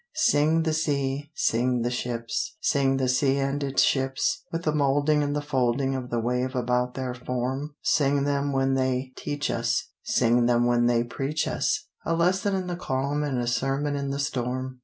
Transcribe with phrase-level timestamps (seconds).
[0.15, 5.21] Sing the sea, sing the ships, Sing the sea and its ships, With the molding
[5.21, 9.89] and the folding Of the wave about their form; Sing them when they teach us,
[10.01, 14.09] Sing them when they preach us, A lesson in the calm and a sermon in
[14.09, 14.79] the storm.